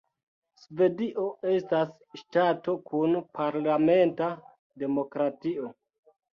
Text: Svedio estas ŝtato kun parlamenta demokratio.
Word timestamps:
Svedio 0.61 1.25
estas 1.51 1.91
ŝtato 2.23 2.75
kun 2.93 3.21
parlamenta 3.41 4.33
demokratio. 4.87 5.73